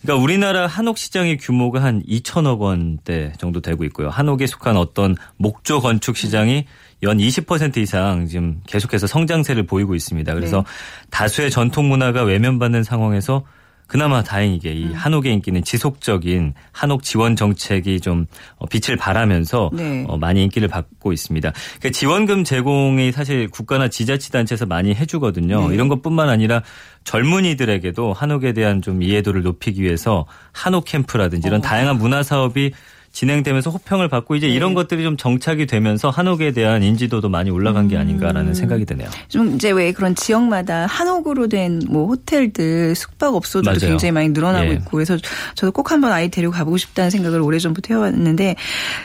[0.02, 4.10] 그러니까 우리나라 한옥 시장의 규모가 한 2천억 원대 정도 되고 있고요.
[4.10, 6.65] 한옥에 속한 어떤 목조 건축 시장이
[7.04, 10.34] 연 20% 이상 지금 계속해서 성장세를 보이고 있습니다.
[10.34, 10.63] 그래서 네.
[11.12, 13.44] 다수의 전통 문화가 외면받는 상황에서
[13.89, 14.78] 그나마 다행이게 음.
[14.78, 20.06] 이 한옥의 인기는 지속적인 한옥 지원 정책이 좀 어, 빛을 발하면서 네.
[20.08, 21.52] 어, 많이 인기를 받고 있습니다.
[21.52, 25.67] 그러니까 지원금 제공이 사실 국가나 지자치단체에서 많이 해주거든요.
[25.67, 25.73] 네.
[25.73, 26.62] 이런 것뿐만 아니라
[27.04, 31.63] 젊은이들에게도 한옥에 대한 좀 이해도를 높이기 위해서 한옥 캠프라든지 이런 어.
[31.63, 32.71] 다양한 문화 사업이
[33.12, 34.54] 진행되면서 호평을 받고 이제 네.
[34.54, 38.02] 이런 것들이 좀 정착이 되면서 한옥에 대한 인지도도 많이 올라간 게 음.
[38.02, 39.10] 아닌가라는 생각이 드네요.
[39.28, 43.80] 좀 이제 왜 그런 지역마다 한옥으로 된 뭐 호텔들 숙박업소들도.
[43.80, 44.74] 굉장히 많이 늘어나고 예.
[44.74, 45.17] 있고 그래서
[45.56, 48.56] 저도 꼭 한번 아이 데리고 가보고 싶다는 생각을 오래전부터 해왔는데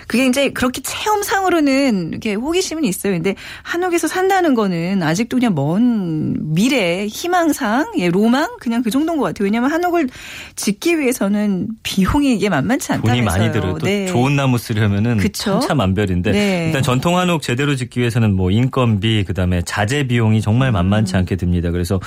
[0.06, 3.12] 그게 이제 그렇게 체험상으로는 이렇게 호기심은 있어요.
[3.14, 9.24] 근데 한옥에서 산다는 거는 아직도 그냥 먼 미래 희망상 예 로망 그냥 그 정도인 것
[9.24, 9.44] 같아요.
[9.44, 10.08] 왜냐하면 한옥을
[10.56, 13.24] 짓기 위해서는 비용이 이게 만만치 않다면서요.
[13.24, 13.78] 돈이 많이 들어요.
[13.78, 14.06] 또 네.
[14.06, 15.58] 좋은 나무 쓰려면은 그쵸?
[15.60, 16.66] 천차만별인데 네.
[16.66, 21.70] 일단 전통 한옥 제대로 짓기 위해서는 뭐 인건비 그다음에 자재 비용이 정말 만만치 않게 듭니다.
[21.70, 22.00] 그래서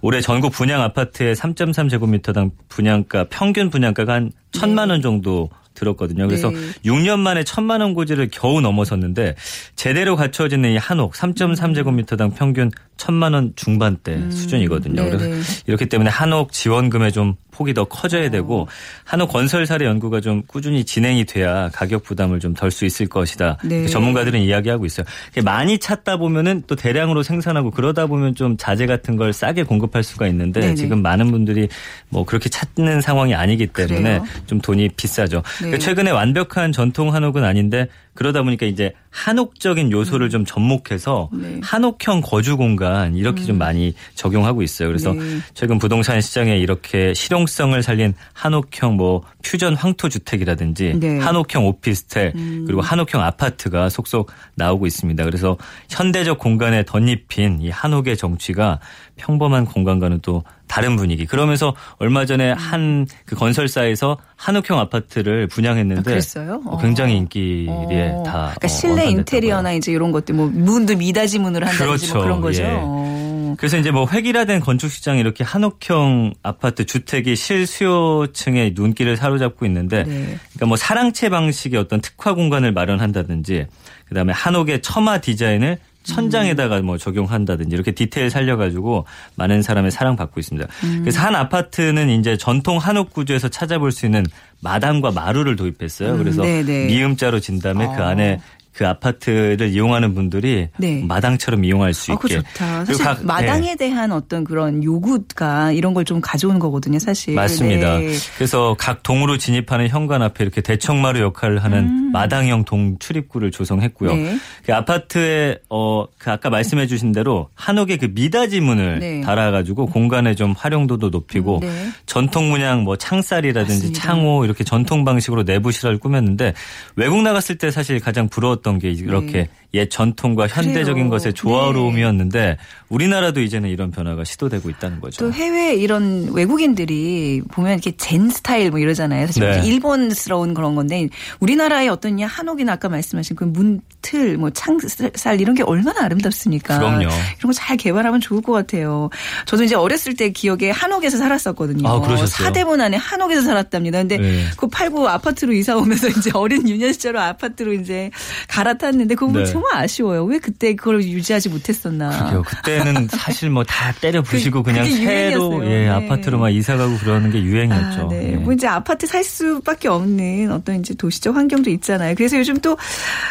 [0.00, 6.26] 올해 전국 분양 아파트의 3.3제곱미터당 분양가 평균 분양가가 한 천만 원 정도 들었거든요.
[6.26, 6.56] 그래서 네.
[6.84, 9.34] 6년 만에 천만 원 고지를 겨우 넘어섰는데
[9.76, 15.02] 제대로 갖춰지는 이 한옥 3.3제곱미터당 평균 천만 원 중반대 수준이거든요.
[15.02, 15.40] 네, 그래서 네.
[15.66, 18.66] 이렇기 때문에 한옥 지원금에 좀 폭이 더 커져야 되고
[19.04, 23.58] 한옥 건설 사례 연구가 좀 꾸준히 진행이 돼야 가격 부담을 좀 덜 수 있을 것이다.
[23.64, 23.86] 네.
[23.86, 25.04] 전문가들은 이야기하고 있어요.
[25.44, 30.26] 많이 찾다 보면은 또 대량으로 생산하고 그러다 보면 좀 자재 같은 걸 싸게 공급할 수가
[30.28, 30.74] 있는데 네네.
[30.76, 31.68] 지금 많은 분들이
[32.08, 34.24] 뭐 그렇게 찾는 상황이 아니기 때문에 그래요?
[34.46, 35.42] 좀 돈이 비싸죠.
[35.72, 35.78] 네.
[35.78, 41.42] 최근에 완벽한 전통 한옥은 아닌데 그러다 보니까 이제 한옥적인 요소를 좀 접목해서 음.
[41.42, 41.48] 네.
[41.48, 41.60] 음.
[41.62, 44.88] 한옥형 거주 공간 이렇게 좀 많이 적용하고 있어요.
[44.88, 45.20] 그래서 네.
[45.54, 51.08] 최근 부동산 시장에 이렇게 실용성을 살린 한옥형 뭐 퓨전 황토 주택이라든지 네.
[51.08, 51.20] 음.
[51.20, 52.32] 한옥형 오피스텔
[52.66, 55.24] 그리고 한옥형 아파트가 속속 나오고 있습니다.
[55.24, 55.56] 그래서
[55.90, 58.80] 현대적 공간에 덧입힌 이 한옥의 정취가
[59.16, 60.42] 평범한 공간과는 또
[60.74, 61.24] 다른 분위기.
[61.24, 66.62] 그러면서 얼마 전에 한 그 건설사에서 한옥형 아파트를 분양했는데 아, 그랬어요?
[66.66, 69.06] 어, 굉장히 인기에 어, 다 그러니까 어, 실내.
[69.06, 72.20] 인테리어나 이제 이런 것들 뭐 문도 미닫이 문으로 한다든지 뭐 그렇죠.
[72.20, 72.62] 그런 거죠.
[72.62, 72.68] 예.
[72.72, 73.54] 어.
[73.56, 80.38] 그래서 이제 뭐 획일화된 건축 시장 이렇게 한옥형 아파트 주택이 실수요층의 눈길을 사로잡고 있는데 네.
[80.54, 83.66] 그러니까 뭐 사랑채 방식의 어떤 특화 공간을 마련한다든지
[84.08, 90.68] 그다음에 한옥의 처마 디자인을 천장에다가 뭐 적용한다든지 이렇게 디테일 살려가지고 많은 사람의 사랑받고 있습니다.
[90.84, 90.98] 음.
[91.00, 94.24] 그래서 한 아파트는 이제 전통 한옥 구조에서 찾아볼 수 있는
[94.60, 96.16] 마당과 마루를 도입했어요.
[96.16, 96.86] 그래서 네네.
[96.86, 98.06] 미음자로 진 다음에 그 어.
[98.06, 98.40] 안에
[98.74, 101.02] 그 아파트를 이용하는 분들이 네.
[101.06, 102.36] 마당처럼 이용할 수 아, 있게.
[102.36, 102.84] 좋다.
[102.84, 103.76] 사실 각- 마당에 네.
[103.76, 107.34] 대한 어떤 그런 요구가 이런 걸 좀 가져온 거거든요, 사실.
[107.34, 107.98] 맞습니다.
[107.98, 108.12] 네.
[108.36, 114.10] 그래서 각 동으로 진입하는 현관 앞에 이렇게 대청마루 역할을 하는 마당형 동 출입구를 조성했고요.
[114.12, 114.22] 음.
[114.24, 114.38] 네.
[114.66, 119.20] 그 아파트에 어 그 아까 말씀해 주신 대로 한옥에 그 미닫이 문을 네.
[119.20, 121.88] 달아 가지고 공간의 좀 활용도도 높이고 네.
[122.06, 124.00] 전통 문양 뭐 창살이라든지 맞습니다.
[124.00, 126.54] 창호 이렇게 전통 방식으로 내부 시설을 꾸몄는데
[126.96, 129.48] 외국 나갔을 때 사실 가장 부러웠 던 게 이렇게 네.
[129.74, 131.10] 옛 전통과 현대적인 그래요.
[131.10, 132.56] 것의 조화로움이었는데
[132.88, 135.18] 우리나라도 이제는 이런 변화가 시도되고 있다는 거죠.
[135.24, 139.26] 또 해외 이런 외국인들이 보면 이렇게 젠 스타일 뭐 이러잖아요.
[139.26, 139.62] 사실 네.
[139.66, 141.08] 일본스러운 그런 건데
[141.40, 146.78] 우리나라의 어떤 이 한옥이나 아까 말씀하신 그 문틀 뭐 창살 이런 게 얼마나 아름답습니까?
[146.78, 147.00] 그럼요.
[147.02, 147.10] 이런
[147.46, 149.10] 거 잘 개발하면 좋을 것 같아요.
[149.46, 151.88] 저도 이제 어렸을 때 기억에 한옥에서 살았었거든요.
[151.88, 152.46] 아, 그러셨어요?
[152.46, 153.98] 사대문 안에 한옥에서 살았답니다.
[153.98, 154.44] 근데 네.
[154.50, 158.10] 그거 팔고 아파트로 이사 오면서 이제 어린 유년 시절로 아파트로 이제
[158.54, 159.44] 갈아탔는데 그거 네.
[159.46, 160.24] 정말 아쉬워요.
[160.24, 162.24] 왜 그때 그걸 유지하지 못했었나?
[162.24, 162.42] 그게요.
[162.42, 165.64] 그때는 사실 뭐 다 때려 부시고 그- 그, 냥 새로.
[165.64, 165.88] 예, 네.
[165.88, 168.02] 아파트로 막 이사 가고 그러는 게 유행이었죠.
[168.02, 168.32] 아, 네.
[168.32, 168.36] 예.
[168.36, 172.14] 뭐 이제 아파트 살 수밖에 없는 어떤 이제 도시적 환경도 있잖아요.
[172.14, 172.76] 그래서 요즘 또,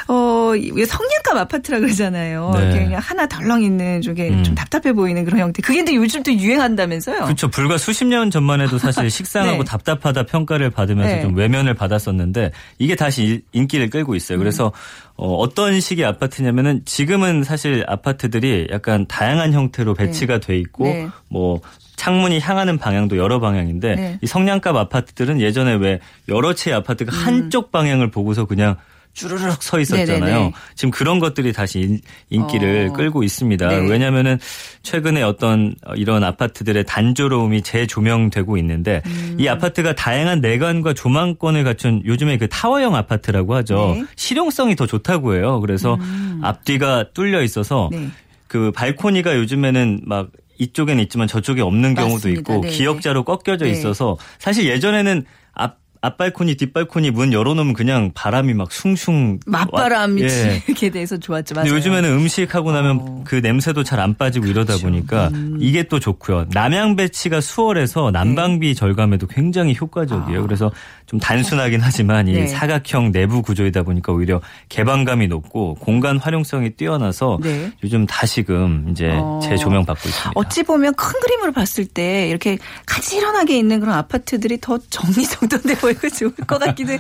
[0.08, 2.52] 어, 왜 성냥갑 아파트라 그러잖아요.
[2.56, 2.64] 네.
[2.64, 4.44] 이렇게 그냥 하나 덜렁 있는 쪽에 음.
[4.44, 5.62] 좀 답답해 보이는 그런 형태.
[5.62, 7.24] 그게 근데 요즘 또 유행한다면서요?
[7.26, 7.48] 그렇죠.
[7.50, 9.64] 불과 수십 년 전만 해도 사실 식상하고 네.
[9.64, 11.22] 답답하다 평가를 받으면서 네.
[11.22, 14.38] 좀 외면을 받았었는데 이게 다시 일- 인기를 끌고 있어요.
[14.38, 14.72] 그래서
[15.16, 21.08] 어, 어떤 식의 아파트냐면은 지금은 사실 아파트들이 약간 다양한 형태로 배치가 돼 있고 네.
[21.30, 21.62] 뭐
[21.96, 24.20] 창문이 향하는 방향도 여러 방향인데 네.
[24.22, 26.00] 이 성냥갑 아파트들은 예전에 왜
[26.30, 28.76] 여러 채의 아파트가 한쪽 방향을 보고서 그냥
[29.14, 30.16] 쭈르륵 서 있었잖아요.
[30.18, 30.26] 음.
[30.26, 30.52] 네네네.
[30.76, 32.00] 지금 그런 것들이 다시 인-
[32.30, 32.94] 인기를 어.
[32.94, 33.68] 끌고 있습니다.
[33.68, 33.76] 네.
[33.90, 34.40] 왜냐하면은
[34.82, 39.38] 최근에 어떤 이런 아파트들의 단조로움이 재조명되고 있는데 음.
[39.40, 43.94] 이 아파트가 다양한 내관과 조망권을 갖춘 요즘에 그 타워형 아파트라고 하죠.
[43.96, 44.06] 네.
[44.16, 45.60] 실용성이 더 좋다고 해요.
[45.60, 45.98] 그래서
[46.42, 48.10] 앞뒤가 뚫려 있어서 네.
[48.48, 52.40] 그 발코니가 요즘에는 막 이쪽에는 있지만 저쪽에 없는 경우도 맞습니다.
[52.54, 53.72] 있고 네, 기역자로 꺾여져 네.
[53.72, 60.62] 있어서 사실 예전에는 앞 앞발코니 뒷발코니 문 열어놓으면 그냥 바람이 막 숭숭 맞바람이 와- 예.
[60.66, 61.56] 지게 돼서 좋았죠.
[61.56, 61.70] 맞아요.
[61.74, 63.24] 요즘에는 음식하고 나면 어.
[63.26, 64.88] 그 냄새도 잘 안 빠지고 이러다 그렇죠.
[64.88, 65.58] 보니까 음.
[65.62, 66.48] 이게 또 좋고요.
[66.52, 68.74] 남양 배치가 수월해서 난방비 네.
[68.74, 70.42] 절감에도 굉장히 효과적이에요.
[70.42, 70.72] 그래서
[71.06, 72.40] 좀 단순하긴 하지만 이 아.
[72.42, 72.48] 네.
[72.48, 77.72] 사각형 내부 구조이다 보니까 오히려 개방감이 높고 공간 활용성이 뛰어나서 네.
[77.82, 79.40] 요즘 다시금 이제 어.
[79.42, 80.32] 재조명 받고 있습니다.
[80.36, 86.10] 어찌 보면 큰 그림으로 봤을 때 이렇게 가지런하게 있는 그런 아파트들이 더 정리정돈돼 보 이고
[86.14, 87.00] 좋을 것 같기도 해요.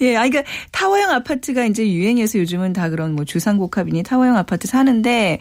[0.00, 5.38] 예, 아, 그러니까 타워형 아파트가 이제 유행해서 요즘은 다 그런 뭐 주상복합이니 타워형 아파트 사는데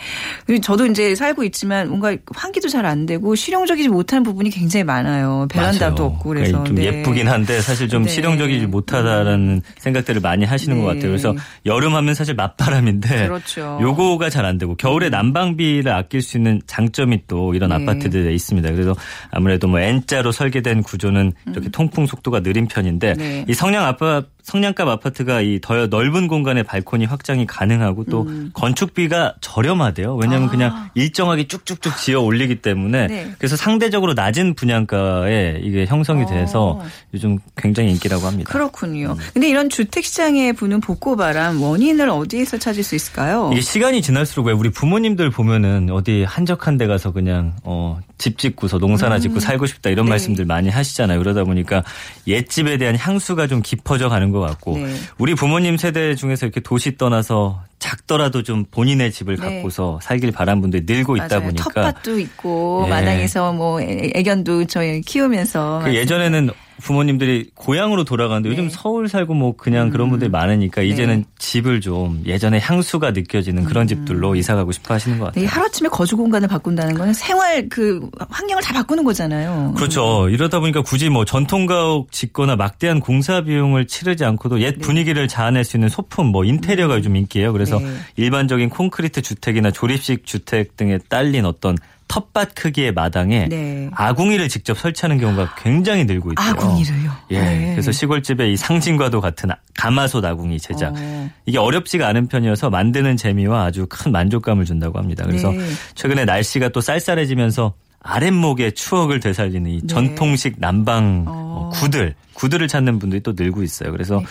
[0.61, 5.47] 저도 이제 살고 있지만 뭔가 환기도 잘 안 되고 실용적이지 못한 부분이 굉장히 많아요.
[5.51, 6.13] 베란다도 맞아요.
[6.15, 6.85] 없고 그래서 좀 네.
[6.85, 8.09] 예쁘긴 한데 사실 좀 네.
[8.09, 10.81] 실용적이지 못하다라는 생각들을 많이 하시는 네.
[10.81, 11.09] 것 같아요.
[11.09, 11.35] 그래서
[11.67, 13.77] 여름 하면 사실 맞바람인데 그렇죠.
[13.81, 17.75] 요거가 잘 안 되고 겨울에 난방비를 아낄 수 있는 장점이 또 이런 네.
[17.75, 18.71] 아파트들에 있습니다.
[18.71, 18.95] 그래서
[19.29, 23.45] 아무래도 뭐 N자로 설계된 구조는 이렇게 통풍 속도가 느린 편 인데 네.
[23.47, 28.49] 이 성냥 아파 성냥갑 아파트가 이 더 넓은 공간의 발코니 확장이 가능하고 또 음.
[28.53, 30.15] 건축비가 저렴하대요.
[30.15, 33.07] 왜냐하면 그냥 일정하게 쭉쭉쭉 지어 올리기 때문에 아.
[33.07, 33.31] 네.
[33.37, 36.85] 그래서 상대적으로 낮은 분양가에 이게 형성이 돼서 어.
[37.13, 38.51] 요즘 굉장히 인기라고 합니다.
[38.51, 39.15] 그렇군요.
[39.33, 43.49] 근데 이런 주택 시장에 부는 복고바람 원인을 어디에서 찾을 수 있을까요?
[43.51, 48.77] 이게 시간이 지날수록 왜 우리 부모님들 보면은 어디 한적한 데 가서 그냥 어, 집 짓고서
[48.77, 50.11] 농사나 짓고 살고 싶다 이런 네.
[50.11, 51.19] 말씀들 많이 하시잖아요.
[51.19, 51.83] 그러다 보니까
[52.27, 54.93] 옛집에 대한 향수가 좀 깊어져 가는 것 같고 네.
[55.17, 59.55] 우리 부모님 세대 중에서 이렇게 도시 떠나서 작더라도 좀 본인의 집을 네.
[59.55, 61.41] 갖고서 살길 바란 분들이 늘고 있다 맞아요.
[61.45, 62.89] 보니까 텃밭도 있고 예.
[62.91, 68.69] 마당에서 뭐 애- 애견도 저희 키우면서 그 예전에는 부모님들이 고향으로 돌아가는데 요즘 네.
[68.71, 74.35] 서울 살고 뭐 그냥 그런 분들이 많으니까 이제는 집을 좀 예전에 향수가 느껴지는 그런 집들로
[74.35, 75.47] 이사 가고 싶어 하시는 것 네, 같아요.
[75.47, 79.73] 하루아침에 거주 공간을 바꾼다는 거는 생활 그 환경을 다 바꾸는 거잖아요.
[79.77, 80.27] 그렇죠.
[80.29, 85.63] 이러다 보니까 굳이 뭐 전통 가옥 짓거나 막대한 공사 비용을 치르지 않고도 옛 분위기를 자아낼
[85.63, 87.53] 수 있는 소품, 뭐 인테리어가 요즘 인기예요.
[87.53, 87.87] 그래서 네.
[88.15, 91.77] 일반적인 콘크리트 주택이나 조립식 주택 등에 딸린 어떤
[92.11, 93.89] 텃밭 크기의 마당에 네.
[93.93, 96.49] 아궁이를 직접 설치하는 경우가 굉장히 늘고 있대요.
[96.49, 97.11] 아궁이를요.
[97.31, 97.39] 예.
[97.39, 97.71] 네.
[97.71, 100.93] 그래서 시골집에 이 상징과도 같은 가마솥 아궁이 제작.
[100.93, 101.29] 어.
[101.45, 105.23] 이게 어렵지가 않은 편이어서 만드는 재미와 아주 큰 만족감을 준다고 합니다.
[105.25, 105.59] 그래서 네.
[105.95, 109.87] 최근에 날씨가 또 쌀쌀해지면서 아랫목의 추억을 되살리는 이 네.
[109.87, 111.41] 전통식 난방 어.
[111.51, 113.91] 어, 구들, 구들을 찾는 분들이 또 늘고 있어요.
[113.91, 114.25] 그래서 네.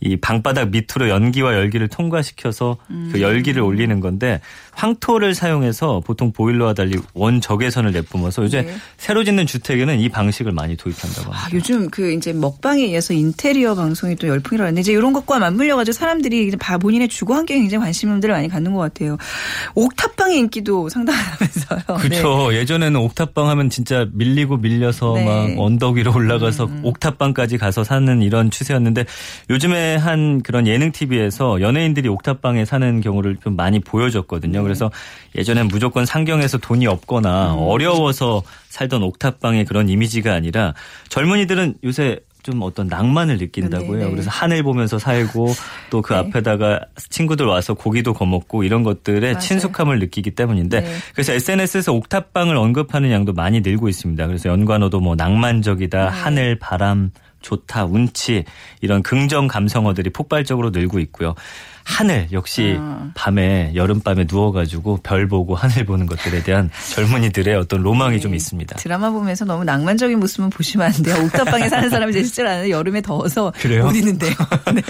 [0.00, 3.08] 이 방바닥 밑으로 연기와 열기를 통과시켜서 음.
[3.12, 4.40] 그 열기를 올리는 건데
[4.72, 8.76] 황토를 사용해서 보통 보일러와 달리 원적외선을 내뿜어서 요새 네.
[8.98, 11.46] 새로 짓는 주택에는 이 방식을 많이 도입한다고 합니다.
[11.46, 15.76] 아, 요즘 그 이제 먹방에 의해서 인테리어 방송이 또 열풍이라 하는데 이제 이런 것과 맞물려
[15.76, 19.16] 가지고 사람들이 이제 바- 본인의 주거 환경에 굉장히 관심들을 많이 갖는 것 같아요.
[19.74, 21.80] 옥탑방의 인기도 상당하면서요.
[21.88, 22.08] 네.
[22.08, 22.54] 그렇죠.
[22.54, 25.24] 예전에는 옥 탑방 하면 진짜 밀리고 밀려서 네.
[25.24, 29.06] 막 언덕 위로 올라가서 옥탑방까지 가서 사는 이런 추세였는데
[29.50, 34.62] 요즘에 한 그런 예능 TV에서 연예인들이 옥탑방에 사는 경우를 좀 많이 보여줬거든요.
[34.62, 34.90] 그래서
[35.34, 40.74] 예전엔 무조건 상경해서 돈이 없거나 어려워서 살던 옥탑방의 그런 이미지가 아니라
[41.08, 44.06] 젊은이들은 요새 좀 어떤 낭만을 느낀다고 네, 해요.
[44.06, 44.10] 네.
[44.12, 45.52] 그래서 하늘 보면서 살고
[45.90, 46.18] 또그 네.
[46.20, 46.80] 앞에다가
[47.10, 49.38] 친구들 와서 고기도 거먹고 이런 것들에 맞아요.
[49.40, 50.88] 친숙함을 느끼기 때문인데 네.
[51.12, 54.28] 그래서 SNS에서 옥탑방을 언급하는 양도 많이 늘고 있습니다.
[54.28, 56.08] 그래서 연관어도 뭐 낭만적이다, 네.
[56.08, 57.10] 하늘, 바람,
[57.46, 58.44] 좋다, 운치
[58.80, 61.34] 이런 긍정 감성어들이 폭발적으로 늘고 있고요.
[61.86, 63.10] 하늘 역시 아.
[63.14, 68.76] 밤에 여름밤에 누워가지고 별 보고 하늘 보는 것들에 대한 젊은이들의 어떤 로망이 좀 있습니다.
[68.76, 71.14] 드라마 보면서 너무 낭만적인 모습은 보시면 안 돼요.
[71.24, 73.84] 옥탑방에 사는 사람이 제 실제로 아는데 여름에 더워서 그래요?
[73.84, 74.32] 못 있는데요.
[74.74, 74.82] 네.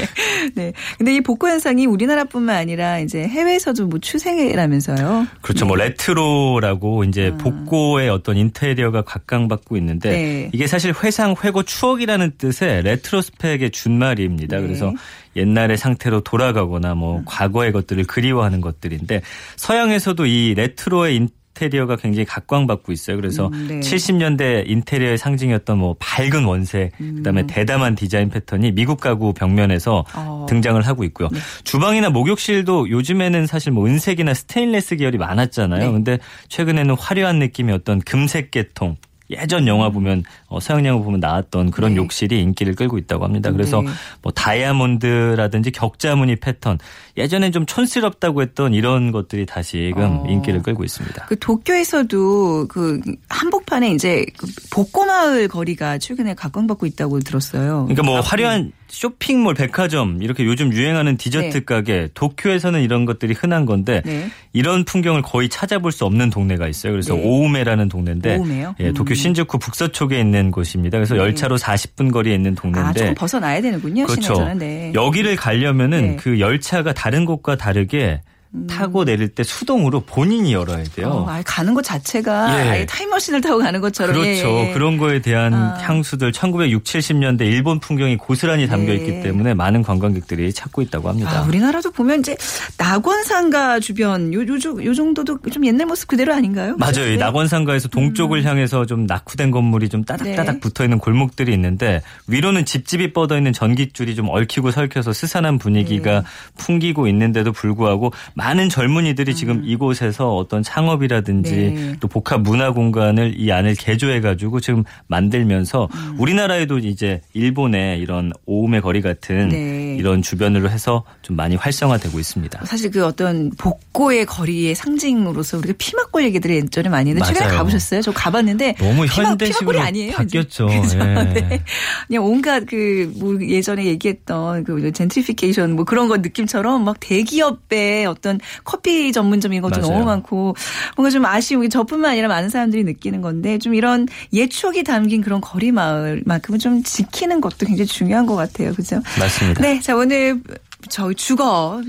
[0.54, 0.72] 네.
[0.96, 5.26] 근데 이 복고 현상이 우리나라뿐만 아니라 이제 해외에서도 뭐 추세라면서요.
[5.42, 5.66] 그렇죠.
[5.66, 10.12] 뭐 레트로라고 이제 복고의 어떤 인테리어가 각광받고 있는데 아.
[10.12, 10.50] 네.
[10.54, 14.56] 이게 사실 회상, 회고, 추억이라는 뜻의 retrospect의 준말입니다.
[14.56, 14.62] 네.
[14.62, 14.92] 그래서
[15.36, 19.22] 옛날의 상태로 돌아가거나 뭐 과거의 것들을 그리워하는 것들인데
[19.56, 21.16] 서양에서도 이 레트로의
[21.56, 23.16] 인테리어가 굉장히 각광받고 있어요.
[23.16, 23.80] 그래서 음, 네.
[23.80, 30.14] 70년대 인테리어의 상징이었던 뭐 밝은 원색, 그다음에 대담한 디자인 패턴이 미국 가구 벽면에서 음.
[30.16, 30.46] 어.
[30.48, 31.28] 등장을 하고 있고요.
[31.64, 35.86] 주방이나 목욕실도 요즘에는 사실 뭐 은색이나 스테인레스 계열이 많았잖아요.
[35.86, 35.92] 네.
[35.92, 38.96] 근데 최근에는 화려한 느낌의 어떤 금색 계통
[39.30, 41.96] 예전 영화 보면 어, 서양 영화 보면 나왔던 그런 네.
[41.96, 43.50] 욕실이 인기를 끌고 있다고 합니다.
[43.50, 43.88] 그래서 네.
[44.22, 46.78] 뭐 다이아몬드라든지 격자무늬 패턴
[47.16, 50.26] 예전엔 좀 촌스럽다고 했던 이런 것들이 다시금 어.
[50.28, 51.26] 인기를 끌고 있습니다.
[51.26, 57.84] 그 도쿄에서도 그 한복판에 이제 그 복고마을 거리가 최근에 각광받고 있다고 들었어요.
[57.84, 61.64] 그러니까 뭐 아, 화려한 쇼핑몰, 백화점 이렇게 요즘 유행하는 디저트 네.
[61.64, 64.30] 가게 도쿄에서는 이런 것들이 흔한 건데 네.
[64.52, 66.92] 이런 풍경을 거의 찾아볼 수 없는 동네가 있어요.
[66.92, 67.22] 그래서 네.
[67.22, 68.76] 오우메라는 동네인데 오우메요?
[68.80, 69.14] 예, 도쿄 음.
[69.14, 70.98] 신주쿠 북서쪽에 있는 곳입니다.
[70.98, 71.20] 그래서 네.
[71.20, 74.06] 열차로 40분 거리에 있는 아, 동네인데 조금 벗어나야 되는군요.
[74.06, 74.54] 그렇죠.
[74.54, 74.92] 네.
[74.94, 76.16] 여기를 가려면은 네.
[76.16, 78.20] 그 열차가 다른 곳과 다르게
[78.68, 81.08] 타고 내릴 때 수동으로 본인이 열어야 돼요.
[81.08, 82.68] 어, 아예 가는 것 자체가 예.
[82.68, 84.14] 아예 타임머신을 타고 가는 것처럼.
[84.14, 84.28] 그렇죠.
[84.28, 84.72] 예, 예.
[84.72, 85.78] 그런 거에 대한 아.
[85.80, 88.96] 향수들 1960, 70년대 일본 풍경이 고스란히 담겨 네.
[88.96, 91.40] 있기 때문에 많은 관광객들이 찾고 있다고 합니다.
[91.40, 92.36] 아, 우리나라도 보면 이제
[92.78, 96.76] 낙원상가 주변 요, 요, 요 정도도 좀 옛날 모습 그대로 아닌가요?
[96.78, 97.06] 맞아요.
[97.08, 97.16] 이 네.
[97.16, 100.60] 낙원상가에서 동쪽을 향해서 좀 낙후된 건물이 좀 따닥따닥 네.
[100.60, 106.26] 붙어 있는 골목들이 있는데 위로는 집집이 뻗어 있는 전깃줄이 좀 얽히고 설켜서 스산한 분위기가 네.
[106.58, 108.12] 풍기고 있는데도 불구하고
[108.46, 111.96] 많은 젊은이들이 지금 이곳에서 어떤 창업이라든지 네.
[111.98, 116.16] 또 복합 문화 공간을 이 안을 개조해 가지고 지금 만들면서 음.
[116.18, 119.96] 우리나라에도 이제 일본의 이런 오음의 거리 같은 네.
[119.98, 122.64] 이런 주변으로 해서 좀 많이 활성화되고 있습니다.
[122.66, 127.56] 사실 그 어떤 복고의 거리의 상징으로서 우리가 피막골 얘기들을 예전에 많이 했는데 최근에.
[127.56, 128.02] 가보셨어요?
[128.02, 130.12] 저 가봤는데 너무 피막, 현대식으로 피막골이 아니에요.
[130.12, 130.66] 바뀌었죠.
[130.82, 130.98] 그죠?
[131.00, 131.04] 예.
[131.34, 131.62] 네.
[132.06, 138.25] 그냥 온갖 그 뭐 예전에 얘기했던 그 젠트리피케이션 뭐 그런 거 느낌처럼 막 대기업의 어떤
[138.64, 139.92] 커피 전문점 이런 것도 맞아요.
[139.92, 140.54] 너무 많고
[140.96, 145.40] 뭔가 좀 아쉬운 저뿐만 아니라 많은 사람들이 느끼는 건데 좀 이런 옛 추억이 담긴 그런
[145.40, 148.72] 거리 마을만큼은 좀 지키는 것도 굉장히 중요한 것 같아요.
[148.74, 149.00] 그죠?
[149.18, 149.62] 맞습니다.
[149.62, 150.40] 네, 자 오늘
[150.88, 151.82] 저희 주거,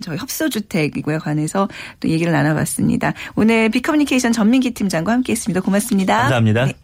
[0.00, 1.18] 저희 협소주택이고요.
[1.18, 1.68] 관해서
[2.00, 3.12] 또 얘기를 나눠봤습니다.
[3.34, 5.60] 오늘 빅커뮤니케이션 전민기 팀장과 함께 했습니다.
[5.60, 6.20] 고맙습니다.
[6.20, 6.66] 감사합니다.
[6.66, 6.74] 네.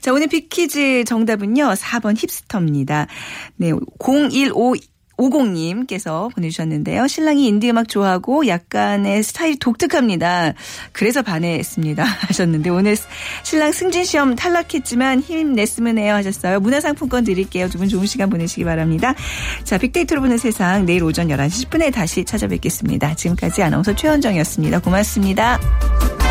[0.00, 1.72] 자 오늘 빅퀴즈 정답은요.
[1.74, 3.06] 4번 힙스터입니다.
[3.56, 3.72] 네,
[5.16, 7.06] 015 50님께서 보내주셨는데요.
[7.06, 10.54] 신랑이 인디 음악 좋아하고 약간의 스타일이 독특합니다.
[10.92, 12.02] 그래서 반했습니다.
[12.28, 12.96] 하셨는데 오늘
[13.42, 16.60] 신랑 승진 시험 탈락했지만 힘냈으면 해요 하셨어요.
[16.60, 17.68] 문화상품권 드릴게요.
[17.68, 19.14] 두 분 좋은 시간 보내시기 바랍니다.
[19.62, 23.14] 자, 빅데이터로 보는 세상 내일 오전 11시 10분에 다시 찾아뵙겠습니다.
[23.14, 24.80] 지금까지 아나운서 최현정이었습니다.
[24.80, 26.25] 고맙습니다.